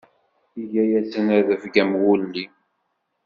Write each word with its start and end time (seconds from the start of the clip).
Iga-asen 0.61 1.27
rebg 1.47 1.73
am 1.81 1.91
wulli. 2.01 2.45